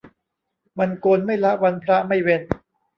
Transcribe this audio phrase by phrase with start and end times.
[0.79, 2.41] วันโกนไม่ละวันพระไม่เว้น